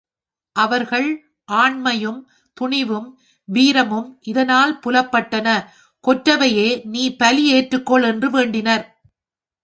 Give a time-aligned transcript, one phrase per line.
[0.55, 1.07] அவர்கள்
[1.51, 2.19] ஆண்மையும்,
[2.57, 3.07] துணிவும்,
[3.49, 5.47] வீரமும் இதனால் புலப்பட்டன
[6.03, 8.85] கொற்றவையே நீ பலி ஏற்றுக் கொள் என்று வேண்டினர்.